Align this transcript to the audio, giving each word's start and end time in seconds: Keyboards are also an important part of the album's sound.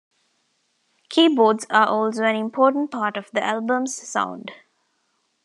Keyboards 1.09 1.67
are 1.69 1.85
also 1.85 2.23
an 2.23 2.35
important 2.35 2.89
part 2.89 3.17
of 3.17 3.29
the 3.33 3.43
album's 3.43 3.93
sound. 3.93 4.49